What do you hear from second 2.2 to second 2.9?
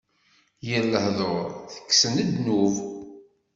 ddnub;